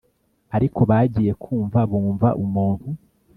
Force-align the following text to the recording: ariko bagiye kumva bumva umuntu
ariko 0.55 0.79
bagiye 0.89 1.31
kumva 1.43 1.79
bumva 1.91 2.27
umuntu 2.43 2.87